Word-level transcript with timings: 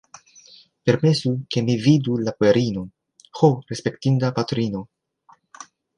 Permesu, 0.89 1.33
ke 1.55 1.63
mi 1.67 1.75
vidu 1.83 2.17
la 2.27 2.33
bojarinon, 2.39 2.89
ho, 3.41 3.51
respektinda 3.73 4.33
patrino! 4.39 4.83